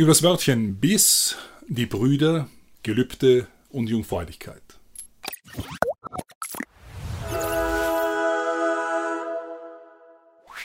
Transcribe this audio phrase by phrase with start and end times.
[0.00, 1.36] Über das Wörtchen bis,
[1.68, 2.48] die Brüder,
[2.82, 4.62] Gelübde und Jungfräulichkeit.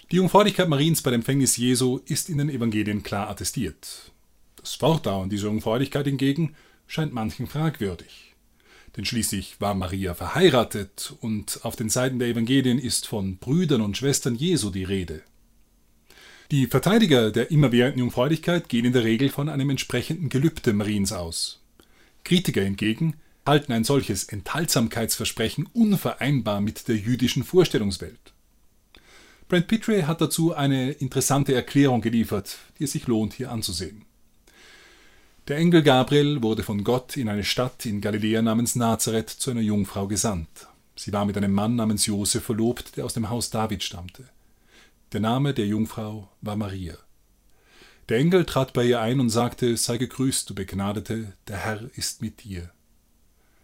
[0.10, 4.14] Die Jungfräulichkeit Mariens bei dem Empfängnis Jesu ist in den Evangelien klar attestiert.
[4.56, 6.56] Das Fortdauern dieser Jungfräulichkeit hingegen
[6.88, 8.36] scheint manchen fragwürdig.
[8.96, 13.98] Denn schließlich war Maria verheiratet und auf den Seiten der Evangelien ist von Brüdern und
[13.98, 15.24] Schwestern Jesu die Rede.
[16.52, 21.60] Die Verteidiger der immerwährenden Jungfräulichkeit gehen in der Regel von einem entsprechenden Gelübde Mariens aus.
[22.24, 23.16] Kritiker hingegen
[23.48, 28.34] halten ein solches Enthaltsamkeitsversprechen unvereinbar mit der jüdischen Vorstellungswelt.
[29.48, 34.06] Brent Pittray hat dazu eine interessante Erklärung geliefert, die es sich lohnt, hier anzusehen.
[35.48, 39.62] Der Engel Gabriel wurde von Gott in eine Stadt in Galiläa namens Nazareth zu einer
[39.62, 40.68] Jungfrau gesandt.
[40.96, 44.30] Sie war mit einem Mann namens Josef verlobt, der aus dem Haus David stammte.
[45.12, 46.98] Der Name der Jungfrau war Maria.
[48.10, 52.22] Der Engel trat bei ihr ein und sagte, sei gegrüßt, du Begnadete, der Herr ist
[52.22, 52.72] mit dir.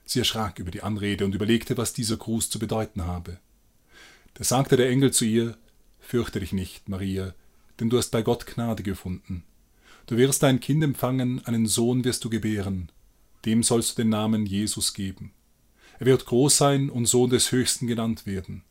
[0.06, 3.40] Sie erschrak über die Anrede und überlegte, was dieser Gruß zu bedeuten habe.
[4.34, 5.58] Da sagte der Engel zu ihr,
[6.00, 7.34] Fürchte dich nicht, Maria,
[7.80, 9.44] denn du hast bei Gott Gnade gefunden.
[10.08, 12.92] Du wirst ein Kind empfangen, einen Sohn wirst du gebären.
[13.46, 15.32] Dem sollst du den Namen Jesus geben.
[16.00, 18.64] Er wird groß sein und Sohn des Höchsten genannt werden.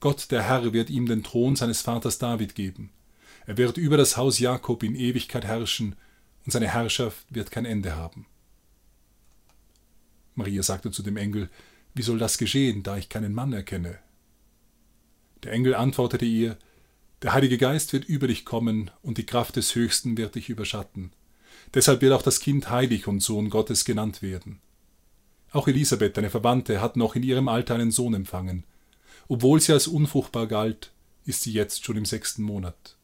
[0.00, 2.90] Gott, der Herr, wird ihm den Thron seines Vaters David geben.
[3.46, 5.96] Er wird über das Haus Jakob in Ewigkeit herrschen,
[6.44, 8.26] und seine Herrschaft wird kein Ende haben.
[10.34, 11.50] Maria sagte zu dem Engel,
[11.94, 13.98] Wie soll das geschehen, da ich keinen Mann erkenne?
[15.42, 16.56] Der Engel antwortete ihr,
[17.22, 21.12] Der Heilige Geist wird über dich kommen, und die Kraft des Höchsten wird dich überschatten.
[21.74, 24.60] Deshalb wird auch das Kind heilig und Sohn Gottes genannt werden.
[25.50, 28.64] Auch Elisabeth, deine Verwandte, hat noch in ihrem Alter einen Sohn empfangen.
[29.28, 30.92] Obwohl sie als unfruchtbar galt,
[31.24, 32.96] ist sie jetzt schon im sechsten Monat.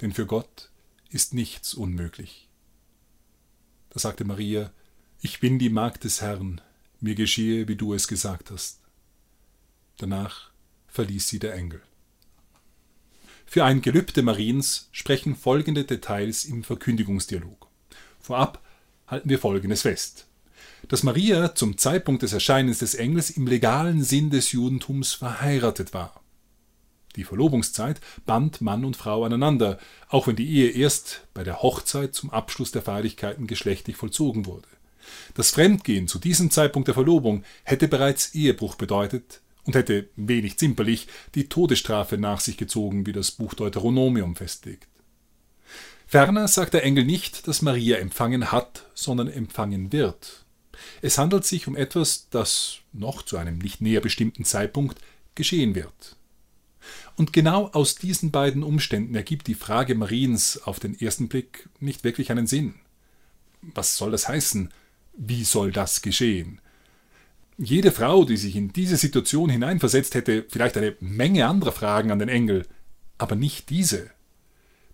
[0.00, 0.70] Denn für Gott
[1.10, 2.48] ist nichts unmöglich.
[3.90, 4.70] Da sagte Maria,
[5.20, 6.60] Ich bin die Magd des Herrn,
[7.00, 8.80] mir geschehe, wie du es gesagt hast.
[9.96, 10.50] Danach
[10.88, 11.82] verließ sie der Engel.
[13.46, 17.68] Für ein Gelübde Mariens sprechen folgende Details im Verkündigungsdialog.
[18.20, 18.62] Vorab
[19.06, 20.27] halten wir Folgendes fest.
[20.86, 26.20] Dass Maria zum Zeitpunkt des Erscheinens des Engels im legalen Sinn des Judentums verheiratet war.
[27.16, 29.78] Die Verlobungszeit band Mann und Frau aneinander,
[30.08, 34.68] auch wenn die Ehe erst bei der Hochzeit zum Abschluss der Feierlichkeiten geschlechtlich vollzogen wurde.
[35.34, 41.08] Das Fremdgehen zu diesem Zeitpunkt der Verlobung hätte bereits Ehebruch bedeutet, und hätte wenig zimperlich
[41.34, 44.88] die Todesstrafe nach sich gezogen, wie das Buch Deuteronomium festlegt.
[46.06, 50.46] Ferner sagt der Engel nicht, dass Maria empfangen hat, sondern empfangen wird.
[51.02, 54.98] Es handelt sich um etwas, das noch zu einem nicht näher bestimmten Zeitpunkt
[55.34, 56.16] geschehen wird.
[57.16, 62.04] Und genau aus diesen beiden Umständen ergibt die Frage Mariens auf den ersten Blick nicht
[62.04, 62.74] wirklich einen Sinn.
[63.60, 64.72] Was soll das heißen?
[65.14, 66.60] Wie soll das geschehen?
[67.56, 72.20] Jede Frau, die sich in diese Situation hineinversetzt, hätte vielleicht eine Menge anderer Fragen an
[72.20, 72.66] den Engel,
[73.18, 74.10] aber nicht diese.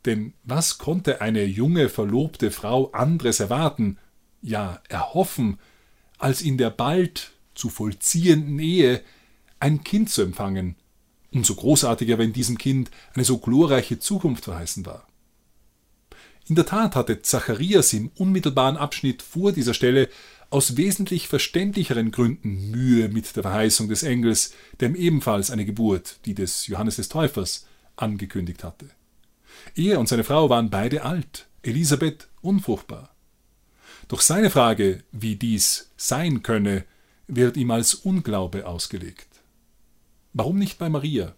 [0.06, 3.98] Denn was konnte eine junge, verlobte Frau anderes erwarten,
[4.40, 5.58] ja erhoffen,
[6.24, 9.02] als in der bald zu vollziehenden Ehe
[9.60, 10.74] ein Kind zu empfangen,
[11.32, 15.06] umso großartiger, wenn diesem Kind eine so glorreiche Zukunft verheißen war.
[16.48, 20.08] In der Tat hatte Zacharias im unmittelbaren Abschnitt vor dieser Stelle
[20.48, 26.20] aus wesentlich verständlicheren Gründen Mühe mit der Verheißung des Engels, der ihm ebenfalls eine Geburt,
[26.24, 28.88] die des Johannes des Täufers, angekündigt hatte.
[29.74, 33.13] Er und seine Frau waren beide alt, Elisabeth unfruchtbar.
[34.08, 36.84] Doch seine Frage, wie dies sein könne,
[37.26, 39.28] wird ihm als Unglaube ausgelegt.
[40.32, 41.34] Warum nicht bei Maria?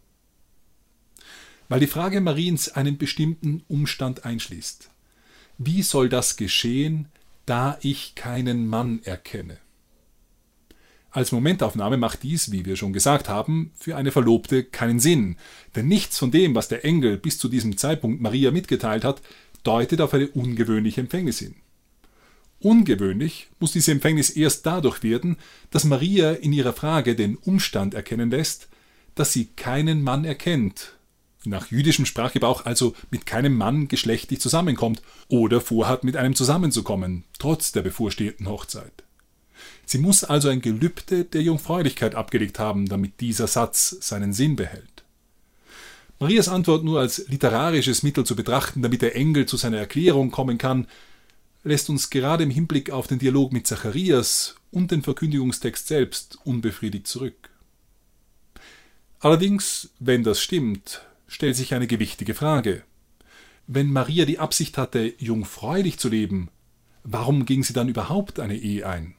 [1.68, 4.90] Weil die Frage Mariens einen bestimmten Umstand einschließt.
[5.58, 7.08] Wie soll das geschehen,
[7.44, 9.58] da ich keinen Mann erkenne.
[11.10, 15.36] Als Momentaufnahme macht dies, wie wir schon gesagt haben, für eine Verlobte keinen Sinn,
[15.74, 19.22] denn nichts von dem, was der Engel bis zu diesem Zeitpunkt Maria mitgeteilt hat,
[19.62, 21.54] deutet auf eine ungewöhnliche Empfängnis hin.
[22.60, 25.36] Ungewöhnlich muss diese Empfängnis erst dadurch werden,
[25.70, 28.68] dass Maria in ihrer Frage den Umstand erkennen lässt,
[29.14, 30.96] dass sie keinen Mann erkennt
[31.46, 37.72] nach jüdischem Sprachgebrauch also mit keinem Mann geschlechtlich zusammenkommt oder vorhat, mit einem zusammenzukommen, trotz
[37.72, 39.04] der bevorstehenden Hochzeit.
[39.86, 45.04] Sie muss also ein Gelübde der Jungfräulichkeit abgelegt haben, damit dieser Satz seinen Sinn behält.
[46.18, 50.58] Marias Antwort nur als literarisches Mittel zu betrachten, damit der Engel zu seiner Erklärung kommen
[50.58, 50.86] kann,
[51.66, 57.08] lässt uns gerade im Hinblick auf den Dialog mit Zacharias und den Verkündigungstext selbst unbefriedigt
[57.08, 57.50] zurück.
[59.18, 62.84] Allerdings, wenn das stimmt, stellt sich eine gewichtige Frage.
[63.66, 66.50] Wenn Maria die Absicht hatte, jungfräulich zu leben,
[67.02, 69.16] warum ging sie dann überhaupt eine Ehe ein?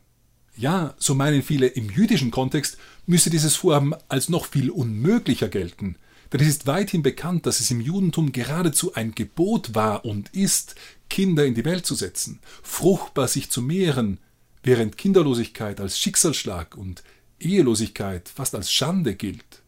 [0.56, 5.98] Ja, so meinen viele, im jüdischen Kontext müsse dieses Vorhaben als noch viel unmöglicher gelten,
[6.32, 10.76] denn es ist weithin bekannt, dass es im Judentum geradezu ein Gebot war und ist,
[11.10, 14.20] Kinder in die Welt zu setzen, fruchtbar sich zu mehren,
[14.64, 17.04] während Kinderlosigkeit als Schicksalsschlag und
[17.40, 19.62] Ehelosigkeit fast als Schande gilt.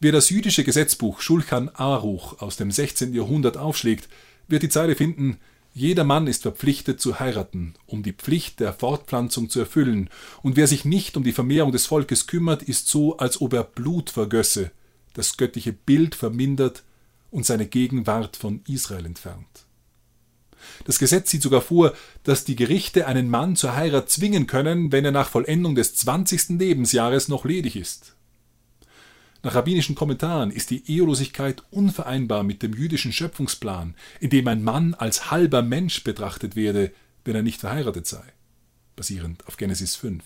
[0.00, 3.14] Wer das jüdische Gesetzbuch Schulchan Aruch aus dem 16.
[3.14, 4.08] Jahrhundert aufschlägt,
[4.48, 5.38] wird die Zeile finden,
[5.72, 10.10] jeder Mann ist verpflichtet zu heiraten, um die Pflicht der Fortpflanzung zu erfüllen,
[10.42, 13.62] und wer sich nicht um die Vermehrung des Volkes kümmert, ist so, als ob er
[13.62, 14.72] Blut vergösse,
[15.14, 16.82] das göttliche Bild vermindert
[17.30, 19.66] und seine Gegenwart von Israel entfernt.
[20.84, 25.04] Das Gesetz sieht sogar vor, dass die Gerichte einen Mann zur Heirat zwingen können, wenn
[25.04, 26.50] er nach Vollendung des 20.
[26.58, 28.14] Lebensjahres noch ledig ist.
[29.42, 34.92] Nach rabbinischen Kommentaren ist die Ehelosigkeit unvereinbar mit dem jüdischen Schöpfungsplan, in dem ein Mann
[34.92, 36.92] als halber Mensch betrachtet werde,
[37.24, 38.22] wenn er nicht verheiratet sei,
[38.96, 40.22] basierend auf Genesis 5.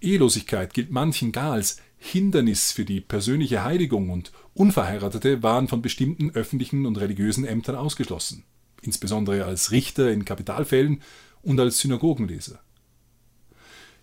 [0.00, 6.30] Ehelosigkeit gilt manchen gar als Hindernis für die persönliche Heiligung und Unverheiratete waren von bestimmten
[6.30, 8.44] öffentlichen und religiösen Ämtern ausgeschlossen,
[8.80, 11.02] insbesondere als Richter in Kapitalfällen
[11.42, 12.60] und als Synagogenleser.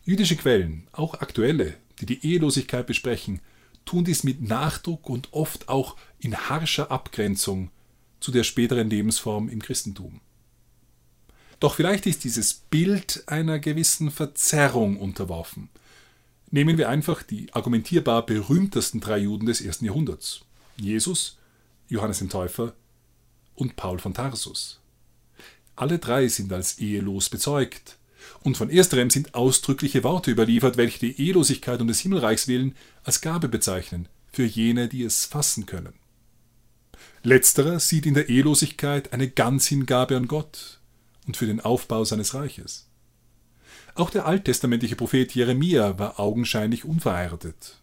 [0.03, 3.41] Jüdische Quellen, auch aktuelle, die die Ehelosigkeit besprechen,
[3.83, 7.71] tun dies mit Nachdruck und oft auch in harscher Abgrenzung
[8.19, 10.21] zu der späteren Lebensform im Christentum.
[11.59, 15.69] Doch vielleicht ist dieses Bild einer gewissen Verzerrung unterworfen–
[16.49, 20.41] Nehmen wir einfach die argumentierbar berühmtesten drei Juden des ersten Jahrhunderts:
[20.77, 21.37] Jesus,
[21.89, 22.73] Johannes den Täufer
[23.55, 24.79] und Paul von Tarsus.
[25.75, 27.97] Alle drei sind als ehelos bezeugt.
[28.41, 33.21] Und von ersterem sind ausdrückliche Worte überliefert, welche die Ehelosigkeit um des Himmelreichs willen als
[33.21, 35.93] Gabe bezeichnen, für jene, die es fassen können.
[37.23, 40.79] Letzterer sieht in der Ehelosigkeit eine Ganzhingabe an Gott
[41.25, 42.86] und für den Aufbau seines Reiches.
[43.97, 47.79] Auch der alttestamentliche Prophet Jeremia war augenscheinlich unverheiratet.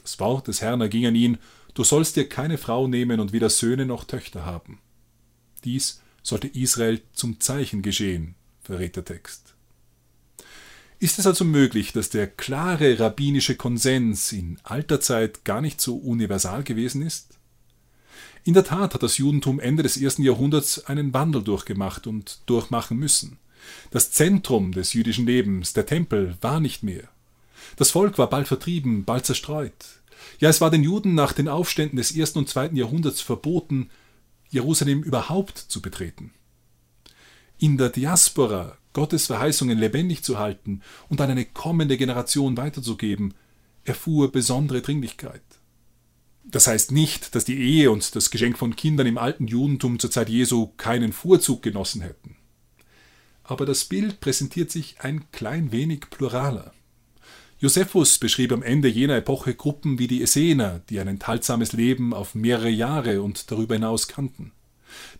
[0.00, 1.36] Das Wort des Herrn erging an ihn,
[1.74, 4.78] du sollst dir keine Frau nehmen und weder Söhne noch Töchter haben.
[5.64, 9.52] Dies sollte Israel zum Zeichen geschehen, verrät der Text.
[10.98, 15.96] Ist es also möglich, dass der klare rabbinische Konsens in alter Zeit gar nicht so
[15.96, 17.38] universal gewesen ist?
[18.44, 22.96] In der Tat hat das Judentum Ende des ersten Jahrhunderts einen Wandel durchgemacht und durchmachen
[22.96, 23.38] müssen.
[23.90, 27.08] Das Zentrum des jüdischen Lebens, der Tempel, war nicht mehr.
[27.76, 29.72] Das Volk war bald vertrieben, bald zerstreut.
[30.38, 33.90] Ja, es war den Juden nach den Aufständen des ersten und zweiten Jahrhunderts verboten,
[34.50, 36.32] Jerusalem überhaupt zu betreten.
[37.58, 43.34] In der Diaspora Gottes Verheißungen lebendig zu halten und an eine kommende Generation weiterzugeben,
[43.84, 45.42] erfuhr besondere Dringlichkeit.
[46.44, 50.10] Das heißt nicht, dass die Ehe und das Geschenk von Kindern im alten Judentum zur
[50.10, 52.36] Zeit Jesu keinen Vorzug genossen hätten
[53.44, 56.72] aber das Bild präsentiert sich ein klein wenig pluraler.
[57.58, 62.34] Josephus beschrieb am Ende jener Epoche Gruppen wie die Essener, die ein enthaltsames Leben auf
[62.34, 64.50] mehrere Jahre und darüber hinaus kannten.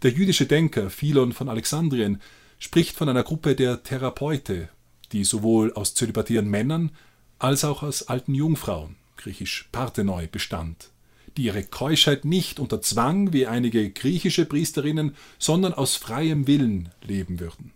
[0.02, 2.20] Der jüdische Denker Philon von Alexandrien
[2.58, 4.68] spricht von einer Gruppe der Therapeute,
[5.12, 6.90] die sowohl aus zölibatären Männern
[7.38, 10.90] als auch aus alten Jungfrauen, griechisch Parthenoi, bestand,
[11.36, 17.40] die ihre Keuschheit nicht unter Zwang wie einige griechische Priesterinnen, sondern aus freiem Willen leben
[17.40, 17.72] würden.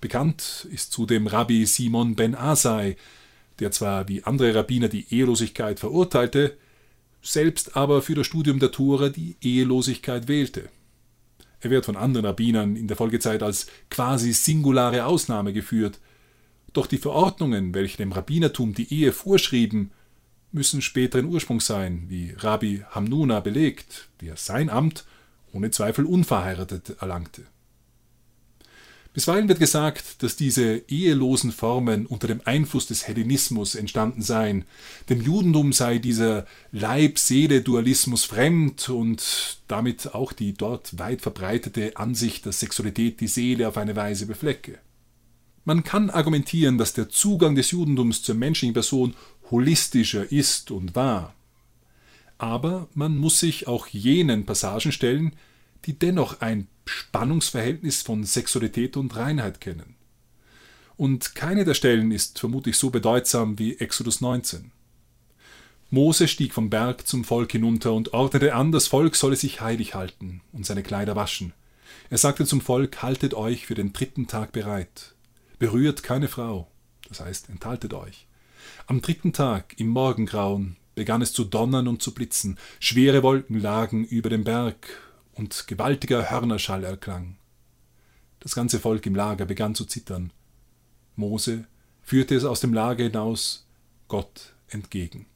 [0.00, 2.96] Bekannt ist zudem Rabbi Simon ben Asai,
[3.58, 6.56] der zwar wie andere Rabbiner die Ehelosigkeit verurteilte,
[7.20, 10.68] selbst aber für das Studium der Tora die Ehelosigkeit wählte.
[11.60, 15.98] Er wird von anderen Rabbinern in der Folgezeit als quasi singulare Ausnahme geführt,
[16.72, 19.90] doch die Verordnungen, welche dem Rabbinertum die Ehe vorschrieben,
[20.52, 25.04] müssen späteren Ursprung sein, wie Rabbi Hamnuna belegt, der sein Amt
[25.52, 27.42] ohne Zweifel unverheiratet erlangte.
[29.14, 34.64] Bisweilen wird gesagt, dass diese ehelosen Formen unter dem Einfluss des Hellenismus entstanden seien.
[35.08, 42.60] Dem Judentum sei dieser Leib-Seele-Dualismus fremd und damit auch die dort weit verbreitete Ansicht, dass
[42.60, 44.78] Sexualität die Seele auf eine Weise beflecke.
[45.64, 49.14] Man kann argumentieren, dass der Zugang des Judentums zur menschlichen Person
[49.50, 51.34] holistischer ist und war.
[52.38, 55.34] Aber man muss sich auch jenen Passagen stellen,
[55.84, 59.94] die dennoch ein Spannungsverhältnis von Sexualität und Reinheit kennen.
[60.96, 64.72] Und keine der Stellen ist vermutlich so bedeutsam wie Exodus 19.
[65.90, 69.94] Mose stieg vom Berg zum Volk hinunter und ordnete an, das Volk solle sich heilig
[69.94, 71.52] halten und seine Kleider waschen.
[72.10, 75.14] Er sagte zum Volk, haltet euch für den dritten Tag bereit.
[75.58, 76.68] Berührt keine Frau,
[77.08, 78.26] das heißt, enthaltet euch.
[78.86, 82.58] Am dritten Tag, im Morgengrauen, begann es zu donnern und zu blitzen.
[82.80, 84.88] Schwere Wolken lagen über dem Berg,
[85.38, 87.36] und gewaltiger Hörnerschall erklang.
[88.40, 90.32] Das ganze Volk im Lager begann zu zittern.
[91.16, 91.66] Mose
[92.02, 93.66] führte es aus dem Lager hinaus
[94.08, 95.26] Gott entgegen.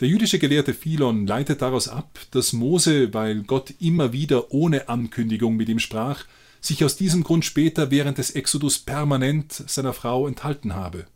[0.00, 5.56] Der jüdische Gelehrte Philon leitet daraus ab, dass Mose, weil Gott immer wieder ohne Ankündigung
[5.56, 6.26] mit ihm sprach,
[6.60, 11.06] sich aus diesem Grund später während des Exodus permanent seiner Frau enthalten habe.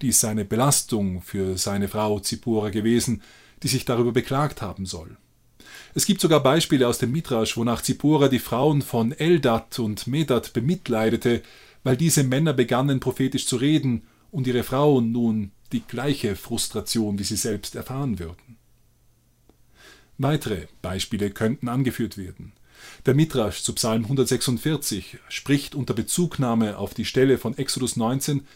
[0.00, 3.22] Dies sei eine Belastung für seine Frau Zippora gewesen,
[3.62, 5.18] die sich darüber beklagt haben soll.
[5.94, 10.52] Es gibt sogar Beispiele aus dem Midrasch, wonach Zippora die Frauen von Eldat und Medat
[10.52, 11.42] bemitleidete,
[11.82, 17.24] weil diese Männer begannen prophetisch zu reden und ihre Frauen nun die gleiche Frustration wie
[17.24, 18.56] sie selbst erfahren würden.
[20.18, 22.52] Weitere Beispiele könnten angeführt werden.
[23.06, 28.46] Der Midrasch zu Psalm 146 spricht unter Bezugnahme auf die Stelle von Exodus 19,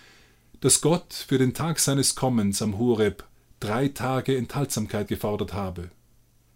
[0.60, 3.24] dass Gott für den Tag seines Kommens am Horeb
[3.60, 5.90] drei Tage Enthaltsamkeit gefordert habe.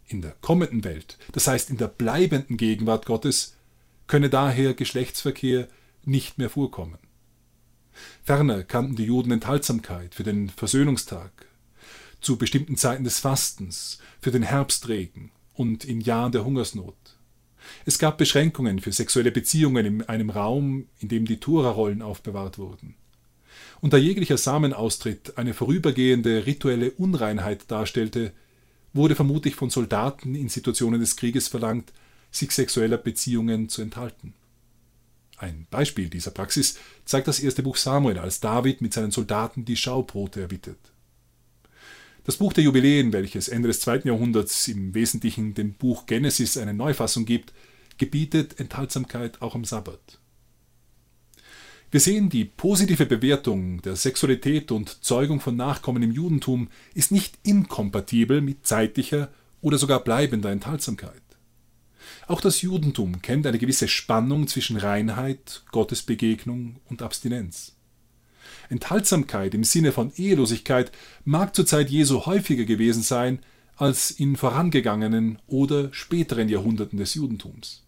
[0.09, 3.57] In der kommenden Welt, das heißt in der bleibenden Gegenwart Gottes,
[4.07, 5.69] könne daher Geschlechtsverkehr
[6.05, 6.99] nicht mehr vorkommen.
[8.25, 11.31] Ferner kannten die Juden Enthaltsamkeit für den Versöhnungstag,
[12.23, 16.97] zu bestimmten Zeiten des Fastens, für den Herbstregen und in Jahren der Hungersnot.
[17.85, 22.95] Es gab Beschränkungen für sexuelle Beziehungen in einem Raum, in dem die Tora-Rollen aufbewahrt wurden.
[23.83, 28.33] Und da jeglicher Samenaustritt eine vorübergehende rituelle Unreinheit darstellte,
[28.93, 31.93] wurde vermutlich von Soldaten in Situationen des Krieges verlangt,
[32.31, 34.35] sich sexueller Beziehungen zu enthalten.
[35.39, 39.77] Ein Beispiel dieser Praxis zeigt das erste Buch Samuel, als David mit seinen Soldaten die
[39.77, 40.79] Schaubrote erbittet.
[42.25, 46.75] Das Buch der Jubiläen, welches Ende des zweiten Jahrhunderts im Wesentlichen dem Buch Genesis eine
[46.75, 47.55] Neufassung gibt,
[47.97, 50.18] gebietet Enthaltsamkeit auch am Sabbat.
[51.91, 57.39] Wir sehen, die positive Bewertung der Sexualität und Zeugung von Nachkommen im Judentum ist nicht
[57.45, 59.31] inkompatibel mit zeitlicher
[59.63, 61.23] oder sogar bleibender Enthaltsamkeit.
[62.27, 67.75] Auch das Judentum kennt eine gewisse Spannung zwischen Reinheit, Gottesbegegnung und Abstinenz.
[68.69, 70.93] Enthaltsamkeit im Sinne von Ehelosigkeit
[71.25, 73.39] mag zur Zeit Jesu häufiger gewesen sein
[73.77, 77.83] als in vorangegangenen oder späteren Jahrhunderten des Judentums.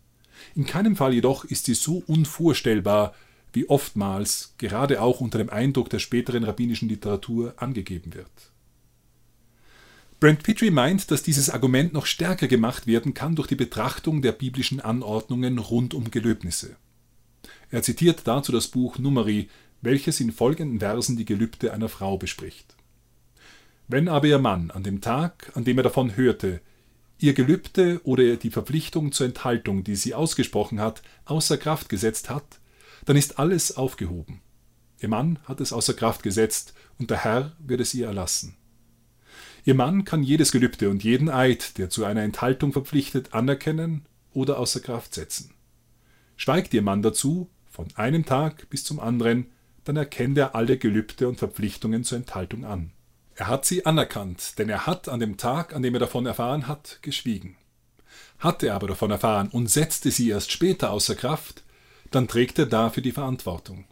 [0.54, 3.14] In keinem Fall jedoch ist sie so unvorstellbar,
[3.52, 8.30] wie oftmals, gerade auch unter dem Eindruck der späteren rabbinischen Literatur, angegeben wird.
[10.20, 14.32] Brent Petrie meint, dass dieses Argument noch stärker gemacht werden kann durch die Betrachtung der
[14.32, 16.76] biblischen Anordnungen rund um Gelöbnisse.
[17.70, 19.48] Er zitiert dazu das Buch Numeri,
[19.80, 22.76] welches in folgenden Versen die Gelübde einer Frau bespricht.
[23.88, 26.60] Wenn aber ihr Mann an dem Tag, an dem er davon hörte,
[27.18, 32.59] ihr Gelübde oder die Verpflichtung zur Enthaltung, die sie ausgesprochen hat, außer Kraft gesetzt hat,
[33.04, 34.40] dann ist alles aufgehoben.
[34.98, 38.56] Ihr Mann hat es außer Kraft gesetzt, und der Herr wird es ihr erlassen.
[39.64, 44.58] Ihr Mann kann jedes Gelübde und jeden Eid, der zu einer Enthaltung verpflichtet, anerkennen oder
[44.58, 45.54] außer Kraft setzen.
[46.36, 49.46] Schweigt Ihr Mann dazu, von einem Tag bis zum anderen,
[49.84, 52.92] dann erkennt er alle Gelübde und Verpflichtungen zur Enthaltung an.
[53.34, 56.66] Er hat sie anerkannt, denn er hat an dem Tag, an dem er davon erfahren
[56.66, 57.56] hat, geschwiegen.
[58.38, 61.62] Hat er aber davon erfahren und setzte sie erst später außer Kraft,
[62.10, 63.84] dann trägt er dafür die Verantwortung.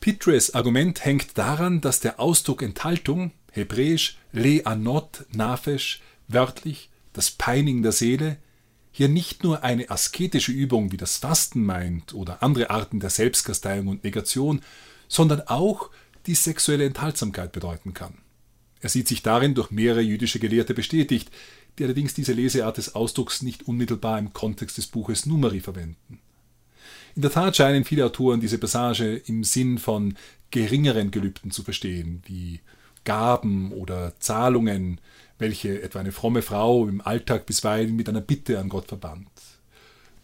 [0.00, 7.82] Pitres Argument hängt daran, dass der Ausdruck Enthaltung hebräisch Le Anot Nafesh, wörtlich das Peinigen
[7.82, 8.38] der Seele,
[8.90, 13.88] hier nicht nur eine asketische Übung wie das Fasten meint oder andere Arten der Selbstkasteiung
[13.88, 14.60] und Negation,
[15.08, 15.90] sondern auch
[16.26, 18.18] die sexuelle Enthaltsamkeit bedeuten kann.
[18.80, 21.30] Er sieht sich darin durch mehrere jüdische Gelehrte bestätigt,
[21.78, 26.20] die allerdings diese Leseart des Ausdrucks nicht unmittelbar im Kontext des Buches Numeri verwenden.
[27.14, 30.14] In der Tat scheinen viele Autoren diese Passage im Sinn von
[30.50, 32.60] geringeren Gelübden zu verstehen, wie
[33.04, 35.00] Gaben oder Zahlungen,
[35.38, 39.28] welche etwa eine fromme Frau im Alltag bisweilen mit einer Bitte an Gott verband.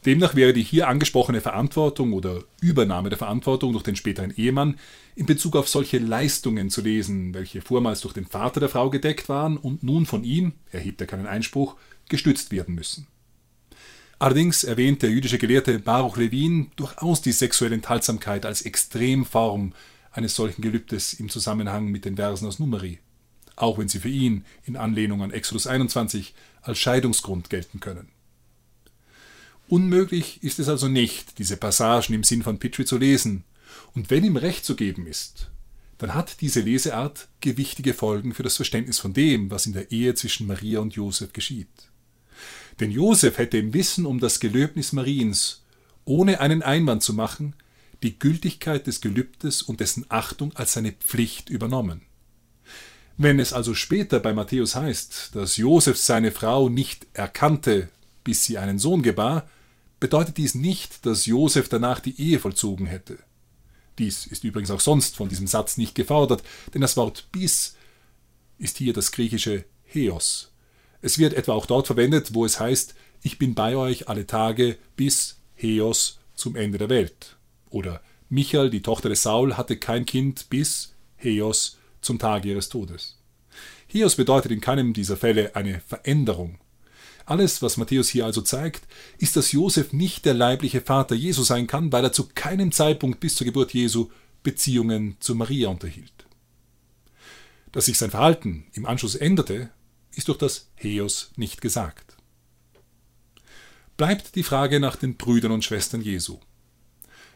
[0.07, 4.78] Demnach wäre die hier angesprochene Verantwortung oder Übernahme der Verantwortung durch den späteren Ehemann
[5.17, 9.28] in Bezug auf solche Leistungen zu lesen, welche vormals durch den Vater der Frau gedeckt
[9.28, 11.75] waren und nun von ihm, erhebt er keinen Einspruch,
[12.09, 13.09] gestützt werden müssen.
[14.21, 19.73] Allerdings erwähnt der jüdische Gelehrte Baruch Levin durchaus die sexuelle Enthaltsamkeit als Extremform
[20.12, 23.00] eines solchen Gelübdes im Zusammenhang mit den Versen aus Numeri,
[23.57, 28.09] auch wenn sie für ihn in Anlehnung an Exodus 21 als Scheidungsgrund gelten können.
[29.69, 33.45] Unmöglich ist es also nicht, diese Passagen im Sinn von Pitri zu lesen,
[33.95, 35.51] und wenn ihm Recht zu geben ist,
[35.99, 40.15] dann hat diese Leseart gewichtige Folgen für das Verständnis von dem, was in der Ehe
[40.15, 41.69] zwischen Maria und Josef geschieht.
[42.81, 45.65] Denn Josef hätte im Wissen um das Gelöbnis Mariens,
[46.05, 47.55] ohne einen Einwand zu machen,
[48.03, 52.03] die Gültigkeit des Gelübdes und dessen Achtung als seine Pflicht übernommen.
[53.17, 57.89] Wenn es also später bei Matthäus heißt, dass Josef seine Frau nicht erkannte,
[58.23, 59.49] bis sie einen Sohn gebar,
[60.00, 63.19] bedeutet dies nicht, dass Josef danach die Ehe vollzogen hätte.
[63.99, 67.76] Dies ist übrigens auch sonst von diesem Satz nicht gefordert, denn das Wort bis
[68.59, 70.52] ist hier das griechische Heos.
[71.00, 74.78] Es wird etwa auch dort verwendet, wo es heißt, ich bin bei euch alle Tage
[74.97, 77.37] bis Heos zum Ende der Welt.
[77.71, 83.19] Oder Michael, die Tochter des Saul, hatte kein Kind bis Heos zum Tage ihres Todes.
[83.88, 86.59] Heos bedeutet in keinem dieser Fälle eine Veränderung.
[87.28, 91.66] Alles, was Matthäus hier also zeigt, ist, dass Josef nicht der leibliche Vater Jesu sein
[91.66, 94.08] kann, weil er zu keinem Zeitpunkt bis zur Geburt Jesu
[94.42, 96.26] Beziehungen zu Maria unterhielt.
[97.70, 99.68] Dass sich sein Verhalten im Anschluss änderte,
[100.14, 102.16] ist durch das Heos nicht gesagt.
[103.99, 106.38] Bleibt die Frage nach den Brüdern und Schwestern Jesu.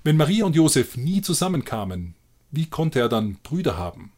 [0.05, 2.15] Wenn Maria und Josef nie zusammenkamen,
[2.51, 4.13] wie konnte er dann Brüder haben?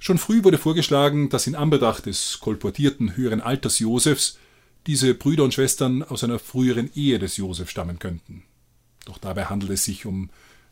[0.00, 4.38] Schon früh wurde vorgeschlagen, dass in Anbetracht des kolportierten höheren Alters Josefs
[4.86, 8.42] diese Brüder und Schwestern aus einer früheren Ehe des Josef stammen könnten.
[9.04, 10.30] Doch dabei handelt es sich um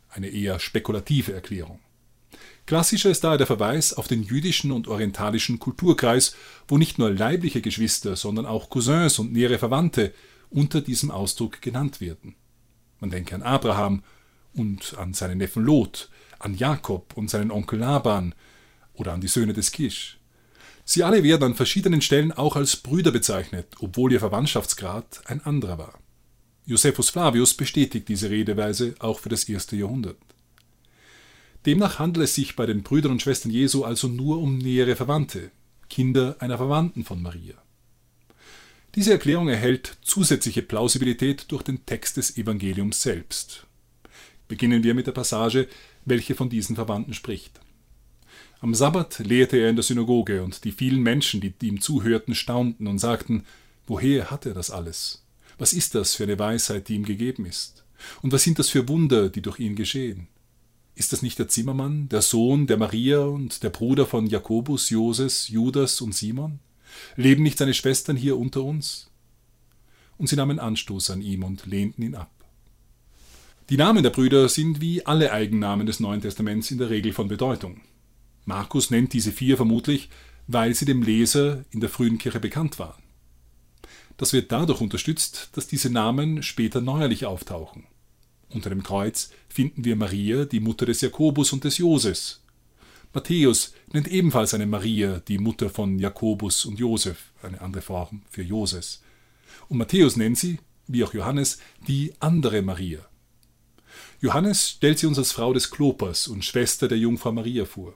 [0.09, 1.79] eine eher spekulative Erklärung.
[2.65, 6.35] Klassischer ist daher der Verweis auf den jüdischen und orientalischen Kulturkreis,
[6.67, 10.13] wo nicht nur leibliche Geschwister, sondern auch Cousins und nähere Verwandte
[10.49, 12.35] unter diesem Ausdruck genannt werden.
[12.99, 14.03] Man denke an Abraham
[14.53, 18.35] und an seinen Neffen Lot, an Jakob und seinen Onkel Laban
[18.93, 20.20] oder an die Söhne des Kisch.
[20.83, 25.77] Sie alle werden an verschiedenen Stellen auch als Brüder bezeichnet, obwohl ihr Verwandtschaftsgrad ein anderer
[25.77, 25.99] war.
[26.65, 30.17] Josephus Flavius bestätigt diese Redeweise auch für das erste Jahrhundert.
[31.65, 35.51] Demnach handelt es sich bei den Brüdern und Schwestern Jesu also nur um nähere Verwandte,
[35.89, 37.55] Kinder einer Verwandten von Maria.
[38.95, 43.67] Diese Erklärung erhält zusätzliche Plausibilität durch den Text des Evangeliums selbst.
[44.47, 45.67] Beginnen wir mit der Passage,
[46.03, 47.59] welche von diesen Verwandten spricht.
[48.61, 52.85] Am Sabbat lehrte er in der Synagoge, und die vielen Menschen, die ihm zuhörten, staunten
[52.85, 53.43] und sagten,
[53.87, 55.23] woher hat er das alles?
[55.57, 57.83] Was ist das für eine Weisheit, die ihm gegeben ist?
[58.21, 60.27] Und was sind das für Wunder, die durch ihn geschehen?
[60.93, 65.47] Ist das nicht der Zimmermann, der Sohn der Maria und der Bruder von Jakobus, Joses,
[65.47, 66.59] Judas und Simon?
[67.15, 69.09] Leben nicht seine Schwestern hier unter uns?
[70.19, 72.29] Und sie nahmen Anstoß an ihm und lehnten ihn ab.
[73.71, 77.27] Die Namen der Brüder sind wie alle Eigennamen des Neuen Testaments in der Regel von
[77.27, 77.81] Bedeutung.
[78.45, 80.09] Markus nennt diese vier vermutlich,
[80.47, 83.01] weil sie dem Leser in der frühen Kirche bekannt waren.
[84.17, 87.85] Das wird dadurch unterstützt, dass diese Namen später neuerlich auftauchen.
[88.49, 92.41] Unter dem Kreuz finden wir Maria, die Mutter des Jakobus und des Joses.
[93.13, 98.43] Matthäus nennt ebenfalls eine Maria, die Mutter von Jakobus und Josef, eine andere Form für
[98.43, 99.01] Joses.
[99.67, 102.99] Und Matthäus nennt sie, wie auch Johannes, die andere Maria.
[104.21, 107.95] Johannes stellt sie uns als Frau des Klopas und Schwester der Jungfrau Maria vor.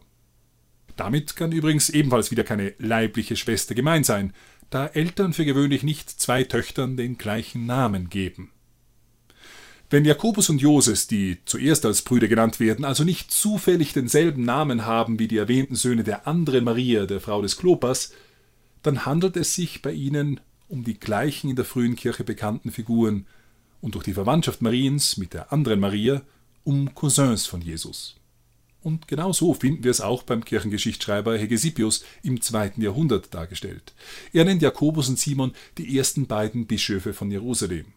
[0.95, 4.34] Damit kann übrigens ebenfalls wieder keine leibliche Schwester gemeint sein,
[4.69, 8.51] da Eltern für gewöhnlich nicht zwei Töchtern den gleichen Namen geben.
[9.89, 14.86] Wenn Jakobus und Joses, die zuerst als Brüder genannt werden, also nicht zufällig denselben Namen
[14.86, 18.12] haben wie die erwähnten Söhne der anderen Maria, der Frau des Klopas,
[18.81, 23.27] dann handelt es sich bei ihnen um die gleichen in der frühen Kirche bekannten Figuren
[23.79, 26.23] und durch die Verwandtschaft Mariens mit der anderen Maria
[26.63, 28.15] um Cousins von Jesus.
[28.86, 33.95] Und genau so finden wir es auch beim Kirchengeschichtsschreiber Hegesippus im zweiten Jahrhundert dargestellt.
[34.32, 37.88] Er nennt Jakobus und Simon die ersten beiden Bischöfe von Jerusalem.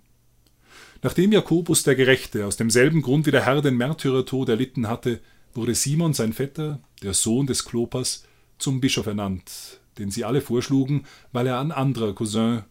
[1.02, 5.20] Nachdem Jakobus der Gerechte aus demselben Grund wie der Herr den Märtyrertod erlitten hatte,
[5.52, 8.24] wurde Simon sein Vetter, der Sohn des Klopas,
[8.56, 12.64] zum Bischof ernannt, den sie alle vorschlugen, weil er ein anderer Cousin,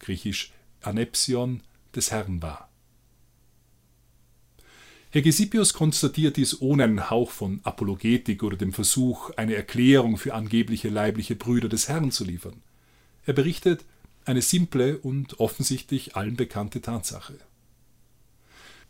[0.00, 1.62] griechisch Anepsion,
[1.94, 2.68] des Herrn war.
[5.14, 10.88] Hegesippus konstatiert dies ohne einen Hauch von Apologetik oder dem Versuch, eine Erklärung für angebliche
[10.88, 12.60] leibliche Brüder des Herrn zu liefern.
[13.24, 13.84] Er berichtet
[14.24, 17.38] eine simple und offensichtlich allen bekannte Tatsache.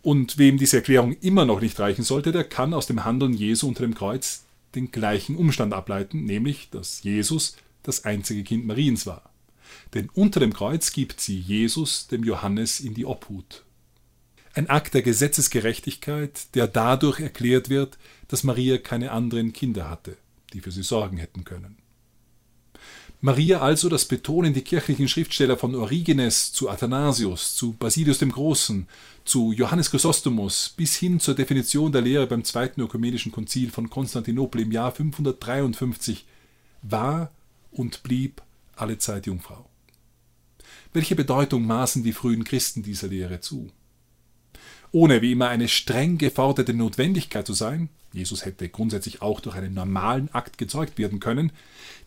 [0.01, 3.69] Und wem diese Erklärung immer noch nicht reichen sollte, der kann aus dem Handeln Jesu
[3.69, 9.31] unter dem Kreuz den gleichen Umstand ableiten, nämlich, dass Jesus das einzige Kind Mariens war.
[9.93, 13.63] Denn unter dem Kreuz gibt sie Jesus dem Johannes in die Obhut.
[14.57, 20.17] Ein Akt der Gesetzesgerechtigkeit, der dadurch erklärt wird, dass Maria keine anderen Kinder hatte,
[20.53, 21.77] die für sie sorgen hätten können.
[23.21, 28.87] Maria also, das betonen die kirchlichen Schriftsteller von Origenes zu Athanasius, zu Basilius dem Großen,
[29.25, 34.61] zu Johannes Chrysostomus bis hin zur Definition der Lehre beim Zweiten Ökumenischen Konzil von Konstantinopel
[34.61, 36.27] im Jahr 553,
[36.83, 37.33] war
[37.73, 38.43] und blieb
[38.77, 39.69] alle Zeit Jungfrau.
[40.93, 43.73] Welche Bedeutung maßen die frühen Christen dieser Lehre zu?
[44.95, 49.75] Ohne wie immer eine streng geforderte Notwendigkeit zu sein, Jesus hätte grundsätzlich auch durch einen
[49.75, 51.51] normalen Akt gezeugt werden können,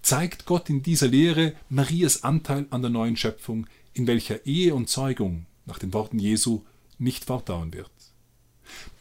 [0.01, 4.87] zeigt Gott in dieser Lehre Marias Anteil an der neuen Schöpfung, in welcher Ehe und
[4.87, 6.63] Zeugung, nach den Worten Jesu,
[6.97, 7.91] nicht fortdauern wird.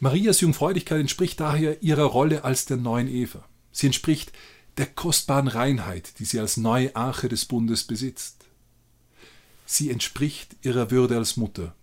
[0.01, 3.47] Marias Jungfräulichkeit entspricht daher ihrer Rolle als der neuen Eva.
[3.71, 4.33] Sie entspricht
[4.75, 8.47] der kostbaren Reinheit, die sie als neue Arche des Bundes besitzt.
[9.65, 11.73] Sie entspricht ihrer Würde als Mutter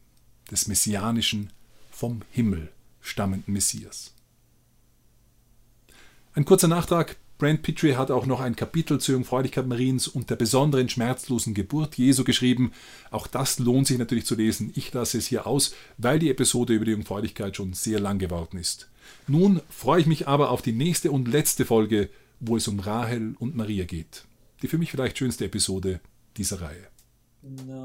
[0.50, 1.50] des messianischen,
[1.94, 4.12] vom Himmel stammenden Messias.
[6.34, 7.16] Ein kurzer Nachtrag.
[7.38, 11.96] Brand Petrie hat auch noch ein Kapitel zur Jungfräulichkeit Mariens und der besonderen schmerzlosen Geburt
[11.96, 12.72] Jesu geschrieben.
[13.10, 14.72] Auch das lohnt sich natürlich zu lesen.
[14.74, 18.58] Ich lasse es hier aus, weil die Episode über die Jungfräulichkeit schon sehr lang geworden
[18.58, 18.88] ist.
[19.26, 22.08] Nun freue ich mich aber auf die nächste und letzte Folge,
[22.40, 24.24] wo es um Rahel und Maria geht.
[24.62, 26.00] Die für mich vielleicht schönste Episode
[26.36, 26.88] dieser Reihe.
[27.42, 27.84] No.